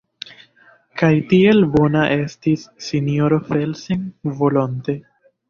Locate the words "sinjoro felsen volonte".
2.87-4.99